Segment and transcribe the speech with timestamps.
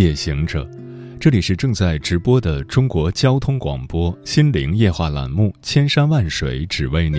[0.00, 0.66] 夜行者，
[1.20, 7.18] 这里是正在直播的中国交通广播心灵夜话栏目《千山万水只为你》，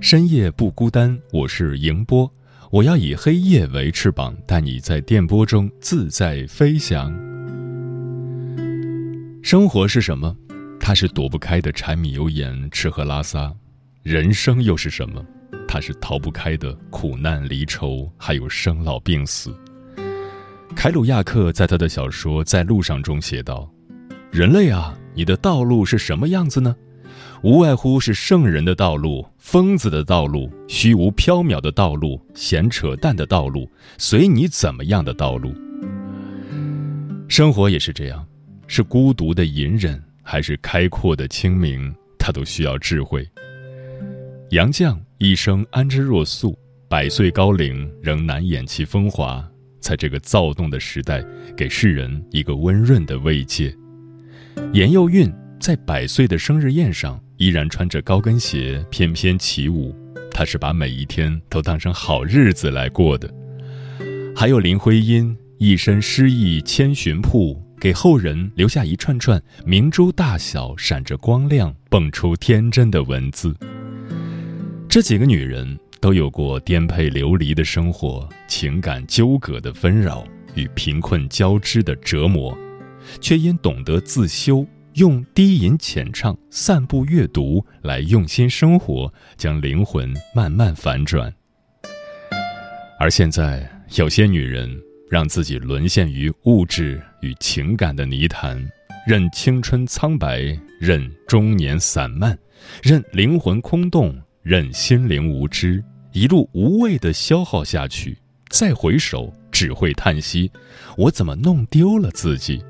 [0.00, 2.32] 深夜不孤单，我是迎波，
[2.70, 7.12] 我要以黑夜为翅膀，带你在电波中自在飞翔。
[9.42, 10.32] 生活是什么？
[10.78, 13.52] 它是躲不开的柴米油盐、吃喝拉撒；
[14.04, 15.26] 人生又是什么？
[15.66, 19.52] 它是逃不开的苦难离愁，还有生老病死。
[20.74, 23.70] 凯鲁亚克在他的小说《在路上》中写道
[24.30, 26.74] ：“人类啊，你的道路是什么样子呢？
[27.42, 35.54] 无外乎是圣人的道路、疯子的道路、虚无缥缈的道路、闲扯淡的道路，随你怎么样的道路。
[37.28, 38.26] 生活也是这样，
[38.66, 43.26] 是孤独的隐忍，还是开阔的清明，他都需要智慧。
[44.50, 46.56] 杨绛一生安之若素，
[46.88, 49.46] 百岁高龄仍难掩其风华。”
[49.86, 51.24] 在这个躁动的时代，
[51.56, 53.72] 给世人一个温润的慰藉。
[54.72, 59.94] 严幼韵在百岁的生日宴上依然穿着高跟鞋翩翩起舞，
[60.28, 63.32] 她是把每一天都当成好日子来过的。
[64.34, 73.54] 还有林徽因一身诗意千寻瀑，给后人留下一串串明珠大小、闪着光亮、蹦出天真的文字。
[74.88, 75.78] 这几个女人。
[76.00, 82.56] 都有过颠沛流离的生活，情感纠葛的纷扰与贫困交织的折磨，
[83.20, 91.32] 却因懂得自修，用低吟浅唱、散步阅读来用心生活，将灵魂慢慢反转。
[92.98, 94.74] 而现在，有些女人
[95.10, 98.58] 让自己沦陷于物质与情感的泥潭，
[99.06, 102.38] 任青春苍白，任中年散漫，
[102.82, 104.18] 任灵魂空洞，
[104.48, 105.82] 任心灵无知。
[106.12, 108.16] 一路无谓的消耗下去，
[108.48, 110.48] 再回首只会叹息：
[110.96, 112.62] 我怎么弄丢了自己？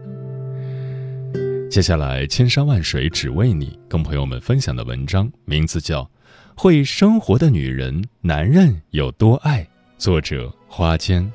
[1.70, 6.02] 接下来，千山万水只为你，跟朋友们分享的文章名字叫
[6.56, 9.62] 《会生活的女人，男人有多爱》，
[9.98, 11.30] 作者花间。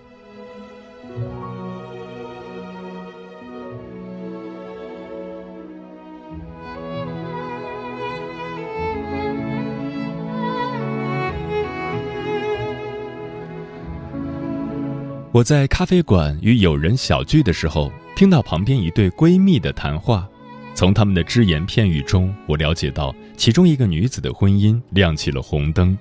[15.34, 20.28] 我在咖啡馆与友人小聚的时候，听到旁边一对闺蜜的谈话。
[20.75, 25.97] 从他们的只言片语中，我了解到其中一个女子的婚姻亮起了红灯。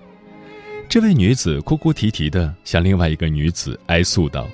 [0.88, 4.48] 这位女子哭哭啼啼地向另外一个女子哀诉道：“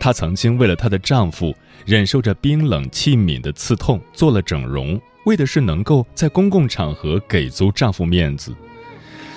[0.00, 1.54] 她曾经为了她的丈夫，
[1.84, 8.54] 忍受着冰冷器皿的刺痛，做了整容，为的是能够在公共场合给足丈夫面子。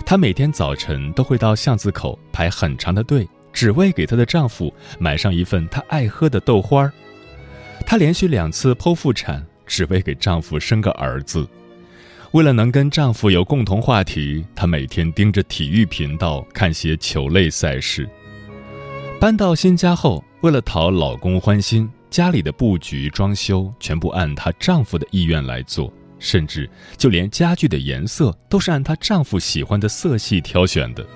[0.05, 6.93] 她每天早晨都会到巷子口排很长的队。”只为给她的丈夫买上一份她爱喝的豆花儿，
[7.85, 11.47] 她连续两次剖腹产，只为给丈夫生个儿子。
[12.31, 18.07] 为了能跟丈夫有共同话题，她每天盯着体育频道看些球类赛事。
[19.21, 31.07] 搬到新家后，为了讨老公欢心，家里的布局装修全部按她丈夫的意愿来做，甚至就连家具的颜色都是按她丈夫喜欢的色系挑选的。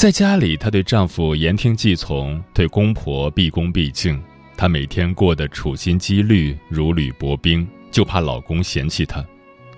[0.00, 4.18] 在家里，她对丈夫言听计从，对公婆毕恭毕敬。
[4.56, 9.22] 她每天过得处心积虑，如履薄冰，就怕老公嫌弃她。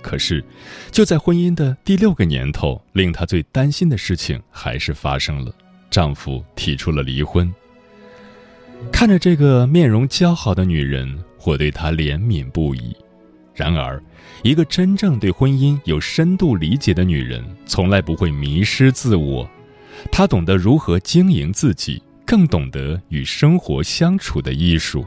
[0.00, 0.44] 可是，
[0.92, 5.52] 就在婚姻的第六个年头，令她最担心的事情还是发生了：
[5.90, 7.52] 丈夫提出了离婚。
[8.92, 12.96] 看着这个面容姣好的女人，我对她怜悯不已。
[13.56, 14.00] 然而，
[14.44, 19.50] 一个真正对婚姻有深度理解的女人，从来不会迷失自我。
[20.10, 25.04] 他懂得如何经营自己，更懂得与生活相处的艺术。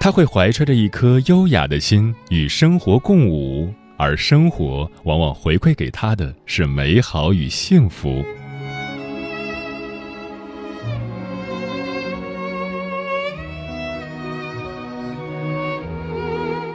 [0.00, 8.24] 他会怀揣着一颗优雅的心与生活共舞，而生活往往回馈给他的是美好与幸福。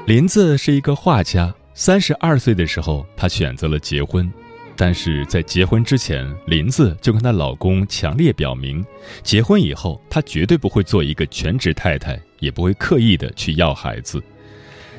[0.06, 4.30] 林子是一个画家，三十二岁的时候，他选择了结婚。
[4.76, 8.84] 但是在结婚之前，林子就跟她老公强烈表明，
[9.22, 14.22] 结婚以后她绝对不会做一个全职太太，也不会刻意的去要孩子。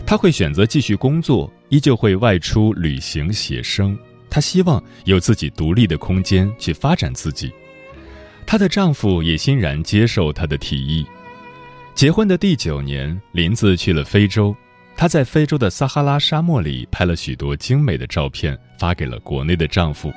[0.06, 3.98] 她会选择继续工作，依旧会外出旅行写生。
[4.30, 7.52] 她希望有自己独立的空间去发展自己。
[8.46, 11.04] 她的丈夫也欣然接受她的提议。
[11.94, 14.54] 结婚的第九年，林子去了非洲。
[14.96, 20.12] 她在非洲的撒哈拉沙漠里拍了许多精美的照片，发给了国内的丈夫。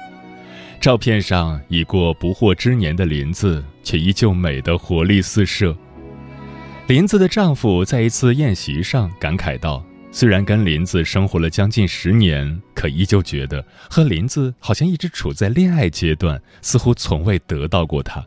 [0.80, 5.76] 照片上已过不惑之年的林子，却依旧美得活力四射。
[6.86, 18.24] 林子的丈夫在一次宴席上感慨道：“虽然跟林子生活了将近十年，可依旧觉得和林子好像一直处在恋爱阶段，似乎从未得到过她。”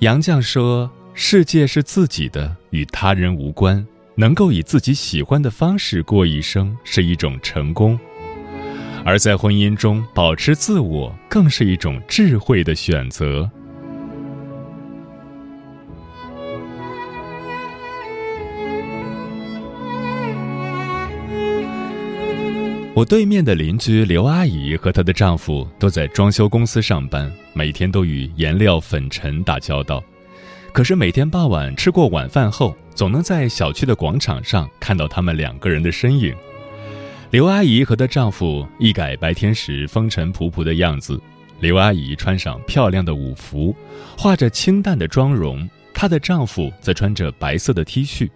[0.00, 7.98] 杨绛说：“世界是自己的，与他人无关。”能够以自己喜欢的方式过一生是一种成功，
[9.04, 13.50] 而在婚姻中保持自我更是一种智慧的选择。
[22.94, 30.04] 我对面的邻居刘阿姨和她的丈夫都在装修公司上班，每天都与颜料、粉尘打交道。
[30.72, 36.34] 可是每天傍晚吃过晚饭后，总能在小区的广场上看到他们两个人的身影。
[37.30, 41.20] 刘阿姨和她丈夫一改白天时风尘仆仆的样子，
[41.60, 43.76] 刘阿姨穿上漂亮的舞服，
[44.16, 48.30] 化着清淡的妆容，她的丈夫则穿着白色的 T 恤。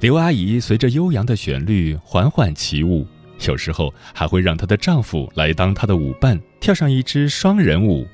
[0.00, 3.06] 刘阿姨随着悠扬的旋律缓缓起舞，
[3.46, 8.08] 有时候还会让她的丈夫来当她的舞伴，跳上一支双人舞。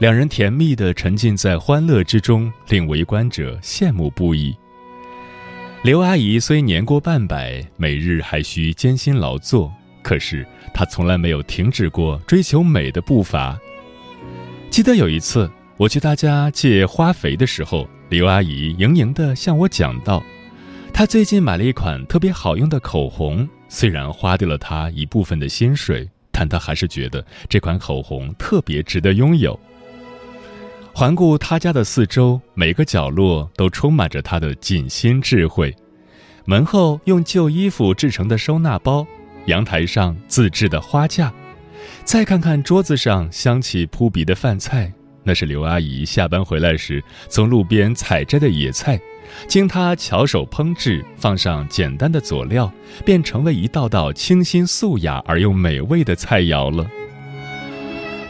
[0.00, 4.56] 两人甜蜜地沉浸在欢乐之中，令围观者羡慕不已。
[5.82, 9.70] 刘阿姨虽年过半百，每日还需艰辛劳作，
[10.02, 13.60] 可是她从来没有停止过追求美的步伐。
[14.70, 20.22] 记得有一次我去她家借花肥的时候，刘阿姨盈盈地向我讲道
[20.94, 29.60] ：“她最近买了一款特别好用的口红，虽然花掉了她一部分的薪水，但她还是觉得这款口红特别值得拥有。”
[30.92, 35.74] 环顾他家的四周，每个角落都充满着他的锦心智慧。
[36.44, 39.06] 门后用旧衣服制成的收纳包，
[39.46, 41.32] 阳台上自制的花架，
[42.04, 44.92] 再看看桌子上香气扑鼻的饭菜，
[45.22, 49.00] 那是刘阿姨下班回来时从路边采摘的野菜，
[49.46, 52.70] 经她巧手烹制，放上简单的佐料，
[53.04, 56.90] 便成为一道道清新素雅而又美味的菜肴了。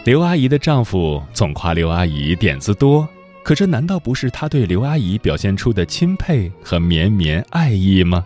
[0.03, 3.07] 刘阿姨的丈夫总夸刘阿姨点子多，
[3.45, 8.25] 可这难道不是他对刘阿姨表现出的钦佩和绵绵爱意吗？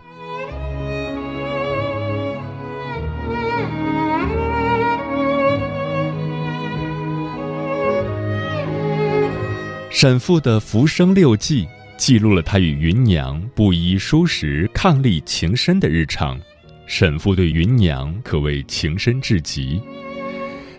[9.91, 11.65] 沈复的《浮生六记》
[11.97, 16.39] 记录了他与芸娘不衣疏食、伉俪情深的日常。
[16.87, 19.81] 沈复对芸娘可谓情深至极。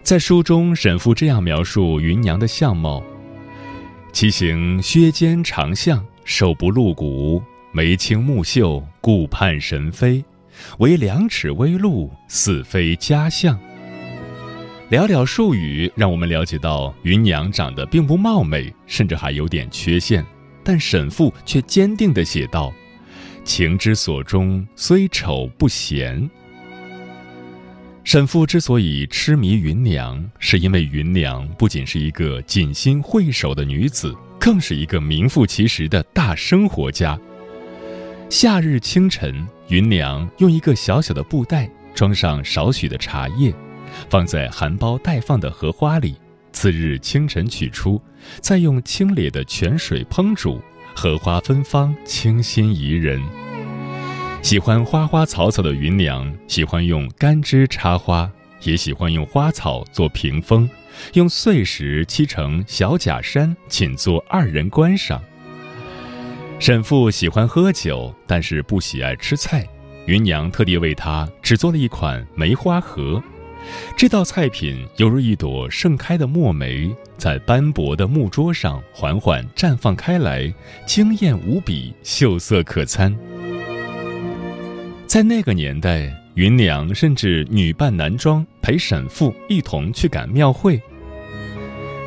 [0.07, 3.03] 在书中，沈复这样描述芸娘的相貌：
[4.13, 7.43] 其形削肩长项，瘦不露骨，
[7.73, 10.25] 眉清目秀，顾盼神飞，
[10.79, 13.59] 为两尺微露，似非佳相。
[14.89, 20.25] 寥寥数语，让我们了解到芸娘长得并不貌美，甚至还有点缺陷，
[20.63, 22.73] 但沈复却坚定地写道
[23.43, 26.31] ：“情之所钟，虽丑不嫌。”
[28.07, 37.19] 沈复之所以痴迷芸娘，是因为芸娘不仅是一个锦心慧手的女子，更是一个名副其实的大生活家。
[38.31, 43.53] 夏日清晨，芸娘用一个小小的布袋装上少许的茶叶，
[44.09, 46.15] 放在含苞待放的荷花里。
[46.53, 48.01] 次日清晨取出，
[48.41, 50.63] 再用清冽的泉水烹煮，
[50.95, 53.21] 荷花芬芳，清新宜人。
[54.47, 58.31] 喜欢花花草草的芸娘，喜欢用干枝插花，
[58.63, 60.71] 也喜欢用花草做屏风，
[61.15, 65.21] 用碎石砌成小假山，仅做二人观赏。
[66.61, 69.67] 沈复喜欢喝酒，但是不喜爱吃菜，
[70.07, 73.21] 芸娘特地为他制作了一款梅花盒。
[73.97, 80.55] 这道菜品犹如一朵盛开的墨梅，在斑驳的木桌上缓缓绽放开来，
[80.87, 83.13] 惊艳无比，秀色可餐。
[85.07, 90.81] 在那个年代，芸娘甚至女扮男装陪沈复一同去赶庙会。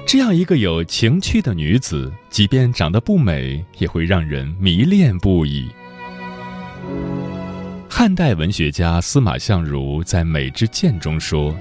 [0.06, 5.70] 这样一个有情趣的女子，即便长得不美，也会让人迷恋不已。
[7.89, 11.56] 汉代文学家司马相如在《美之鉴》中说：“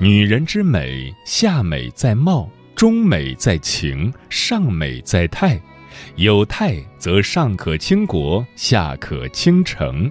[0.00, 5.60] 女人之美，下美在貌，中美在情，上美在态。
[6.16, 10.10] 有态则上可倾国，下可倾城。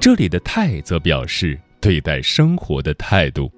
[0.00, 3.52] 这里的态则表示对待生活的态度。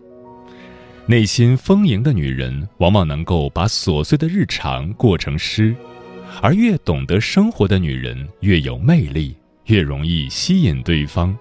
[1.06, 5.72] 内心丰盈的女人，往往能够把琐碎的日常过成诗，
[6.40, 11.36] 而越懂得生活的女人，越有魅力，越容易吸引对方。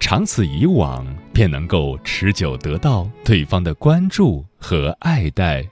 [0.00, 5.62] 长此以往，便能够持久得到对方的关注和爱戴。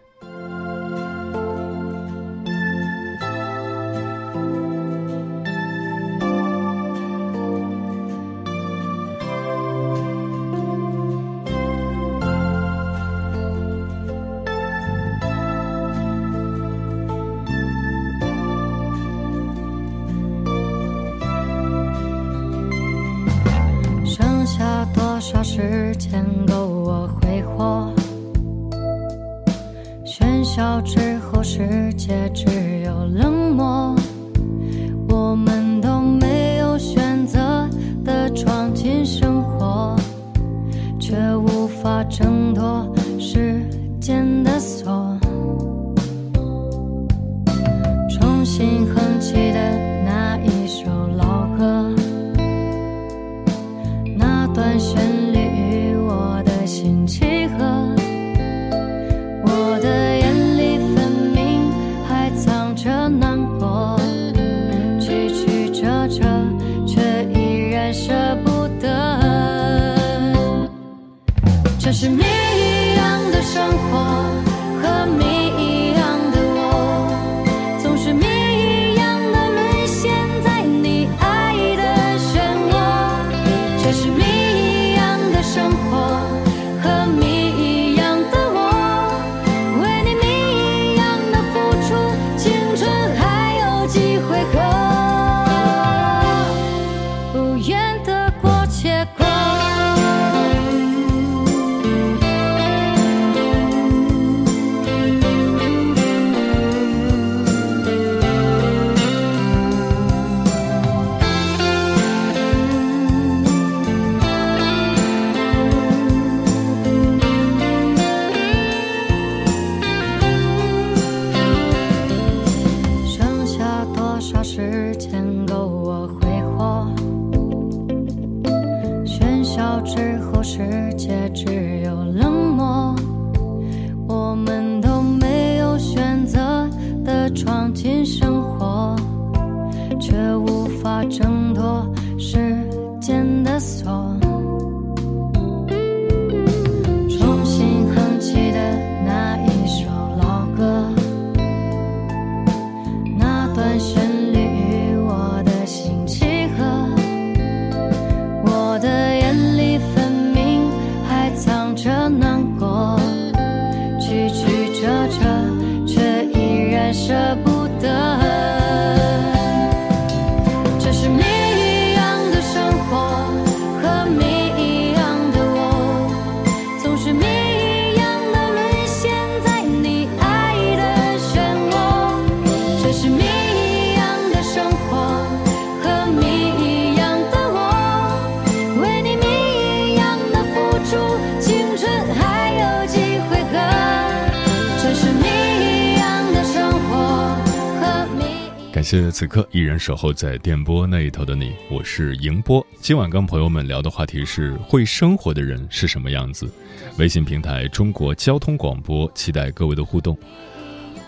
[198.87, 202.65] 谢谢此刻依然守候在电波那一头的你，我是迎波。
[202.81, 206.49] 今晚跟朋友们聊的话题是：会生活的人是什么样子？
[206.97, 210.17] 微信平台中国交通广播，期待各位的互动。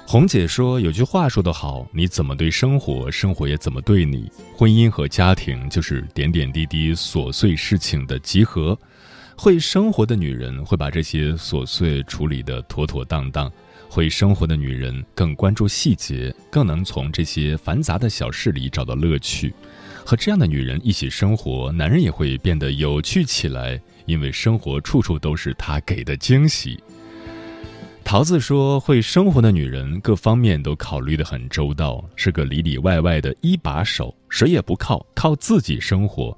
[0.04, 4.28] 红姐说有句话说得好，你怎么对生活，生活也怎么对你。
[4.56, 8.76] 婚姻和家庭就是点点滴滴琐碎事情的集合。
[9.36, 13.48] 会生活的女人会把这些琐碎处理得妥妥当当。
[13.88, 19.52] 会生活的女人更关注细节，更能从这些繁杂的小事里找到乐趣。
[20.04, 26.82] 和这样的女人一起生活，男人也会变得有趣起来，因为生活处处都是他给的惊喜。
[28.04, 36.36] 桃子说：“会生活的女人，各方面都考虑得很周到，是个里里外外的一把手，谁也不靠，靠自己生活。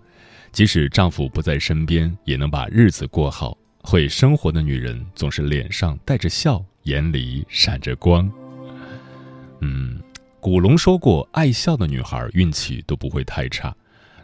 [0.50, 3.56] 即使丈夫不在身边，也能把日子过好。
[3.82, 8.30] 会生活的女人，总是脸上带着笑。”眼里闪着光。
[9.60, 10.00] 嗯，
[10.40, 13.74] 古龙说过，爱笑的女孩运气都不会太差。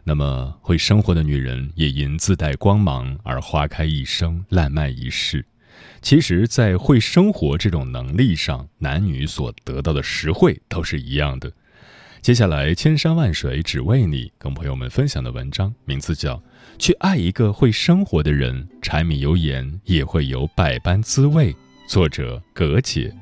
[0.02, 5.44] 那么，会生活的女人也因自带光芒而花开一生，烂漫一世。
[6.00, 11.52] 其实，在会生活这种能力上，男女所得到的实惠都是一样的。
[12.22, 16.36] 接下来，千山万水只为你，跟朋友们分享的文章名字叫
[16.78, 21.54] 《去爱一个会生活的人》，柴米油盐也会有百般滋味。
[21.86, 23.14] 作者：葛姐。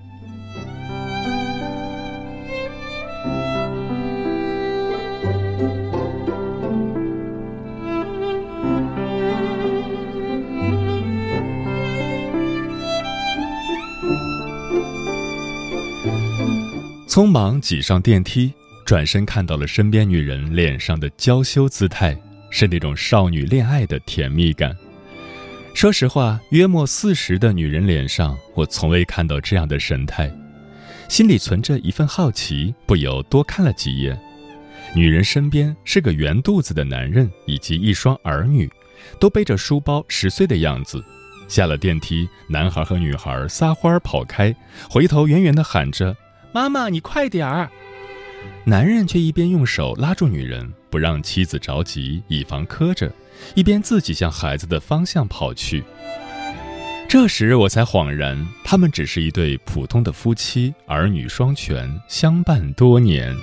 [17.07, 18.53] 匆忙挤上电梯，
[18.87, 22.19] 转身看到了身边女人脸上的娇羞姿态，
[22.51, 24.75] 是那种少女恋爱的甜蜜感。
[25.75, 30.33] 说实话，约莫四十的女人脸上，我从未看到这样的神态，
[31.09, 34.19] 心里存着一份好奇，不由多看了几眼。
[34.95, 38.71] 女人身边是个圆肚子的男人，以及一双儿女，
[39.19, 41.05] 都背着书包，十岁的样子。
[41.49, 44.55] 下了电梯，男孩和女孩撒欢儿跑开，
[44.89, 46.17] 回头远远地喊着。
[46.53, 47.69] 妈妈，你快点儿！
[48.65, 53.11] 男人却一边用手拉住女人，不让妻子着急，以防磕着，
[53.57, 55.83] 一边自己向孩子的方向跑去。
[57.09, 63.35] 这时我才恍然，他们只是一对普通的夫妻，儿女双全，相伴多年。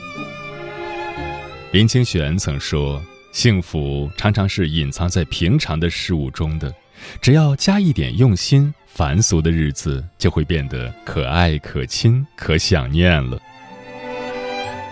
[1.74, 3.04] 林清玄曾说
[3.34, 6.74] ：“幸福常常是隐藏在平常的事物中的，
[7.20, 13.38] 只要加一点用心。”凡俗的日子就会变得可爱、可亲、可想念了。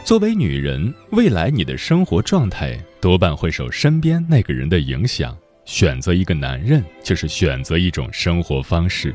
[0.10, 5.38] 作为女人，未来你的生活状态多半会受身边那个人的影响。
[5.66, 9.14] 选择一个男人，就是选择一种生活方式。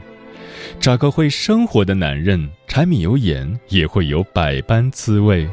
[0.79, 5.49] 找个会生活的男人，柴米油盐也会有百般滋味。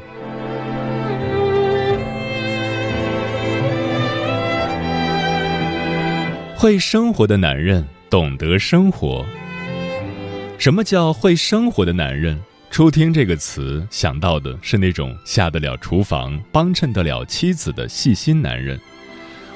[6.55, 7.83] 会生活的男人。
[8.11, 9.25] 懂得生活。
[10.59, 12.39] 什么叫会生活的男人？
[12.71, 18.79] 初听这个词，想到的是那种下得了厨房、帮衬得了妻子的细心男人，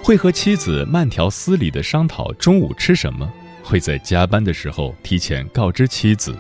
[0.04, 3.32] 会和妻子慢条斯理地商讨中午吃什么，
[3.64, 6.38] 会在加班的时候提前告知妻子，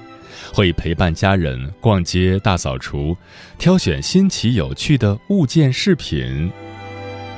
[0.53, 3.15] 会陪伴家人逛街、大扫除，
[3.57, 6.51] 挑选新奇有趣的物件饰品。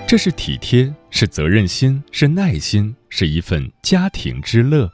[0.07, 4.89] 这是体贴，是责任心，是耐心，是一份家庭之乐。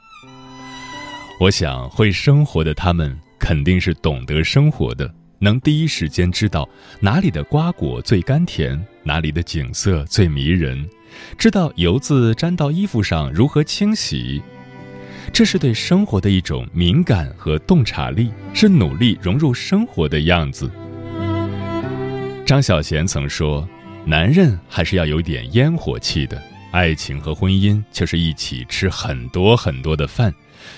[1.40, 6.66] 我想，会生活的他们肯定是懂得生活的，能第一时间知道
[6.98, 10.88] 哪里的瓜果最甘甜，哪里的景色最迷人，
[11.36, 14.42] 知道油渍沾到衣服上如何清洗。
[15.30, 20.70] 这是对生活的一种敏感和洞察力，是努力融入生活的样子。
[22.46, 23.68] 张小娴曾说。
[24.06, 30.30] 男人还是要有点烟火气的，爱情和婚姻就是一起吃很多很多的饭，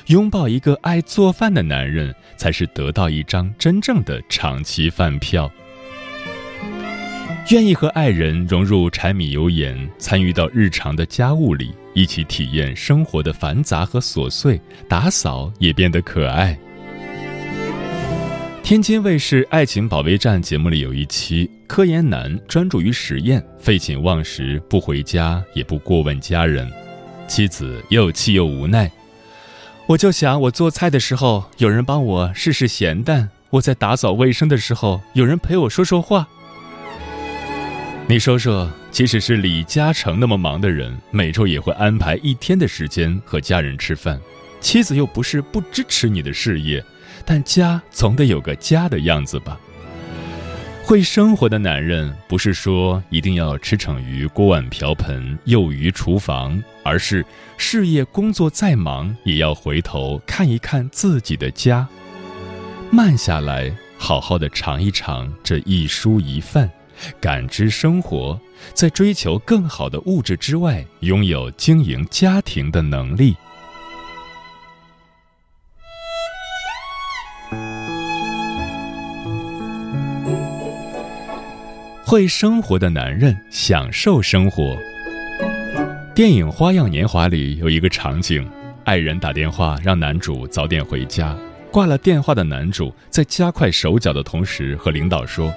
[0.06, 5.50] 拥抱一个爱做饭的男人，才是得到一张真正的长期饭票。
[7.50, 16.58] 愿意和爱人融入柴米油盐，参与到日常的家务里，一起体验生活的繁杂和琐碎，打扫也变得可爱。
[18.64, 26.68] 天津卫视《爱情保卫战》节目里有一期，科研男专注于实验，废寝忘食，不回家，也不过问家人，
[27.28, 28.90] 妻子又气又无奈。
[29.88, 36.26] 我就想，我做菜的时候有人帮我试试咸淡，我在打扫卫生的时候有人陪我说说话。
[38.08, 44.20] 你说说，即使是李嘉诚那么忙的人，每周也会安排一天的时间和家人吃饭，
[44.60, 46.84] 妻子又不是不支持你的事业。
[47.24, 49.56] 但家总得有个家的样子吧。
[50.86, 61.88] 会生活的男人，不是说一定要驰骋于锅碗瓢盆、囿于厨房，而是事业工作再忙，也要回头看一看自己的家，
[62.88, 66.70] 慢下来，好好的尝一尝这一蔬一饭，
[67.20, 68.40] 感知生活，
[68.72, 73.34] 在追求更好的物质之外，拥有经营家庭的能力。
[82.08, 84.78] 会生活的男人享受生活。
[86.14, 88.48] 电影《花样年华》里有一个场景，
[88.84, 91.36] 爱人打电话让男主早点回家，
[91.68, 95.52] 挂了电话的男主在加快手脚的同时和领导说：“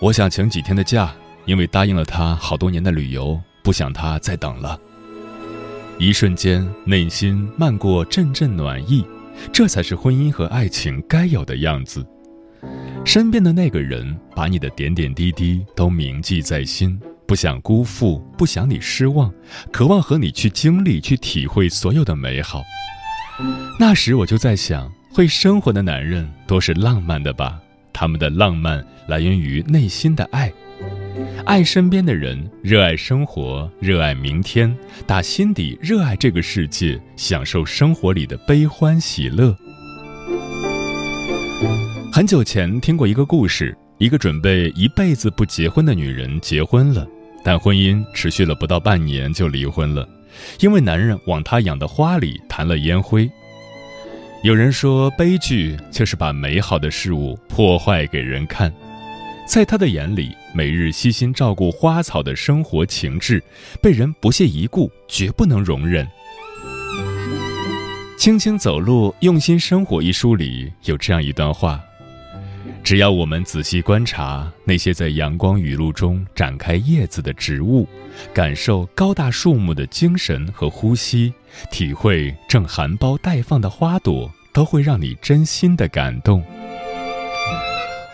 [0.00, 1.12] 我想请几天的假，
[1.44, 4.78] 因为答应了他好多年的旅游，不想他再等了。”
[5.98, 9.04] 一瞬间，内心漫过阵阵暖意，
[9.52, 12.06] 这才是婚姻和爱情该有的样子。
[13.08, 19.32] 身边的那个人把你的点点滴滴都铭记在心，不想辜负，不想你失望，
[19.72, 22.62] 渴望和你去经历、去体会所有的美好。
[23.80, 27.58] 那时我就在想，会生活的男人都是浪漫的吧？
[27.94, 30.52] 他们的浪漫来源于内心的爱，
[31.46, 39.56] 爱身边的人，热爱生活，热爱明天，打心底热爱这个世界，享受生活里的悲欢喜乐。
[42.18, 47.06] 很久前听过一个故事，一个准备一辈子不结婚的女人结婚了，
[47.44, 50.04] 但婚姻持续了不到半年就离婚了，
[50.58, 53.30] 因为男人往她养的花里弹了烟灰。
[54.42, 58.74] 有人说，悲剧就是把美好的事物破坏给人看。
[59.46, 63.40] 在他的眼里，每日悉心照顾花草的生活情致，
[63.80, 66.04] 被人不屑一顾，绝不能容忍。
[68.18, 71.80] 《轻轻走路，用心生活》一书里有这样一段话。
[72.82, 77.86] 只要我们仔细观察那些在阳光雨露中展开叶子的植物，
[78.32, 81.32] 感受高大树木的精神和呼吸，
[81.70, 86.42] 体会正含苞待放的花朵，都会让你真心的感动。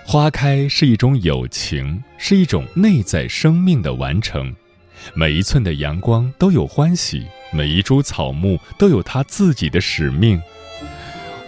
[0.05, 4.55] 花开是一种友情，是一种内在生命的完成。
[5.15, 10.41] 每一寸的阳光都有欢喜，每一株草木都有它自己的使命。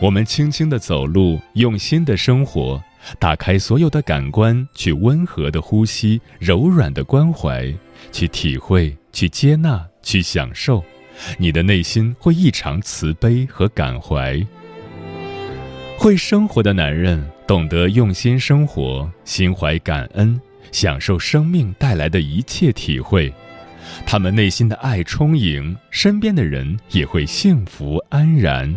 [0.01, 2.83] 我们轻轻的走路，用心的生活。
[3.19, 7.73] 打开所有的感官，去温和的呼吸，柔软的关怀，
[8.12, 10.85] 去体会，去接纳，去享受，
[11.38, 14.45] 你的内心会异常慈悲和感怀。
[15.99, 20.38] 会生活的男人懂得用心生活，心怀感恩，
[20.71, 23.33] 享受生命带来的一切体会。
[24.05, 28.75] 他们内心的爱充盈，身边的人也会幸福安然。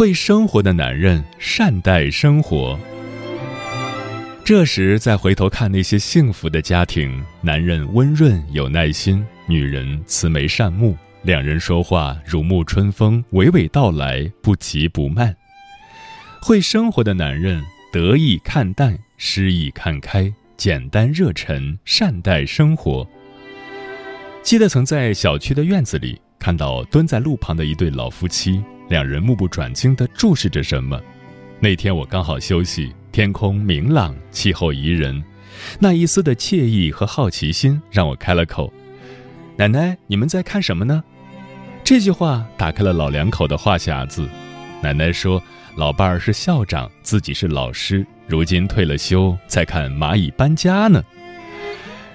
[0.00, 2.80] 会生活的男人善待生活。
[4.42, 15.36] 这时再回头看那些幸福的家庭，男人温润有耐心，女人慈眉善目，两人说话如沐春风，娓娓道来，不急不慢。
[16.40, 23.06] 会生活的男人得意看淡，失意看开，简单热忱，善待生活。
[24.42, 28.64] 记得曾在小区的院子里看到蹲在路旁的一对老夫妻。
[28.90, 31.00] 两人目不转睛地注视着什么。
[31.60, 35.22] 那天我刚好休息，天空明朗，气候宜人，
[35.78, 38.72] 那一丝的惬意和好奇心让我开了口
[39.56, 41.04] ：“奶奶，你们在看什么呢？”
[41.84, 44.28] 这句话打开了老两口的话匣子。
[44.82, 45.40] 奶奶说
[45.76, 51.00] ：“老伴儿是校长，自己是老师，如今退了休，在看蚂蚁搬家呢。”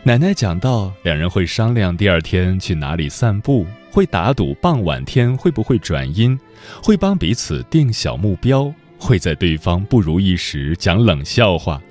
[0.07, 3.65] 奶奶讲到，两人会商量第二天去哪里散步。
[3.91, 6.39] 会打赌傍晚天会不会转阴，
[6.83, 11.81] 会帮彼此定小目标，会在对方不如意时讲冷笑话。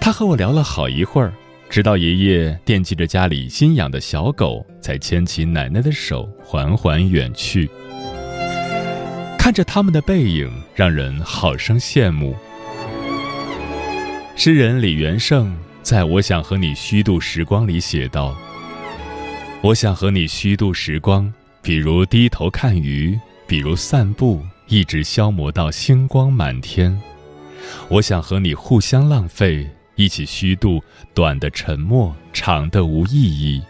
[0.00, 1.32] 他和我聊了好一会儿，
[1.70, 7.70] 直到爷爷惦记着家里新养的小狗，才牵起奶奶的手缓缓远去。
[9.38, 12.36] 看着他们的背影，让人好生羡慕。
[14.36, 18.36] 诗人李元胜在《我想和你虚度时光》里写道。
[19.62, 23.18] 我想和你虚度时光，比如低头看鱼，
[23.48, 26.96] 比如散步，一直消磨到星光满天。
[27.88, 30.82] 我想和你互相浪费，一起虚度
[31.14, 33.60] 短的沉默，长的无意义，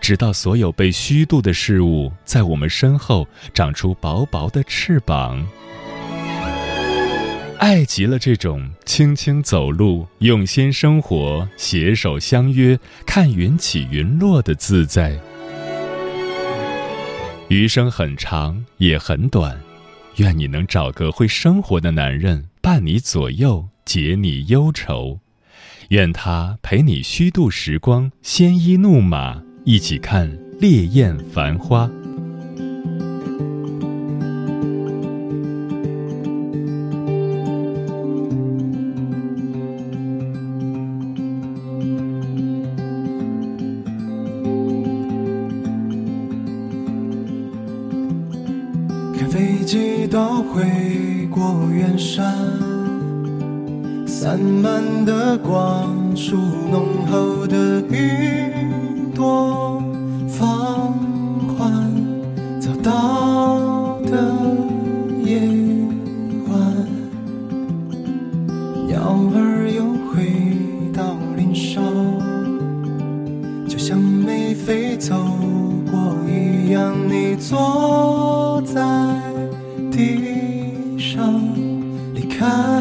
[0.00, 5.44] 直到所有被虚度的事物在我们身后长出薄薄的翅膀。
[7.58, 15.14] 爱极了这种轻轻走路、用心生活、携手相约、看云起云落的自在。
[17.48, 19.60] 余生很长也很短，
[20.16, 25.20] 愿你能找个会生活的男人伴你左右，解你忧愁。
[25.90, 31.90] 愿他陪你虚度时光，鲜衣怒马，一起看烈焰繁花。
[54.28, 56.36] 散漫的光束，
[56.70, 59.82] 浓厚的云朵，
[60.28, 60.92] 放
[61.56, 61.90] 缓
[62.60, 64.12] 走到的
[65.24, 65.40] 夜
[66.46, 66.60] 晚，
[68.86, 70.26] 鸟儿又回
[70.92, 71.80] 到林梢，
[73.66, 75.14] 就像没飞走
[75.90, 78.82] 过一样，你坐在。
[79.90, 81.42] 地上
[82.12, 82.77] 离开。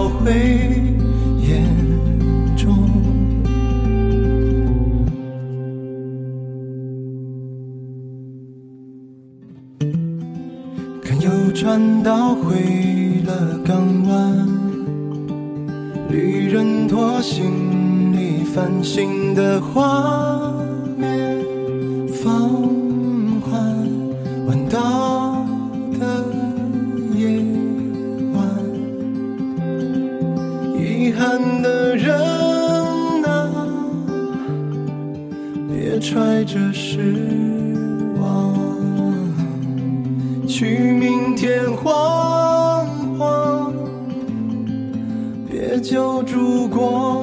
[0.00, 0.32] 你找回
[1.40, 1.66] 眼
[2.56, 2.68] 中。
[11.02, 13.76] 看游船到回了港
[14.08, 14.48] 湾，
[16.08, 19.82] 旅人拖行李繁星的画
[36.00, 37.14] 揣着失
[38.18, 38.54] 望。
[40.48, 42.86] 去明天晃
[43.18, 43.72] 晃，
[45.48, 47.20] 别揪住过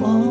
[0.00, 0.22] 往。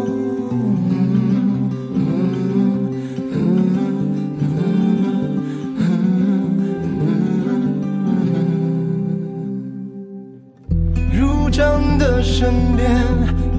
[11.12, 12.96] 入账的身边，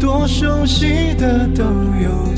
[0.00, 2.34] 多熟悉的都有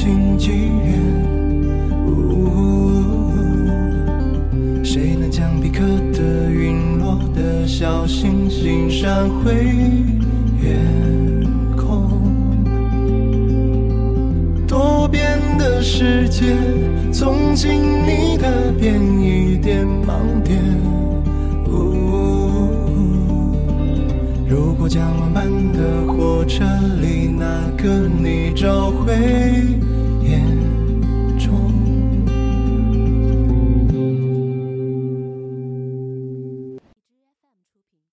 [9.07, 9.55] 闪回
[10.61, 10.75] 眼
[11.77, 12.11] 空？
[14.67, 16.57] 多变的世界，
[17.13, 18.26] 从今你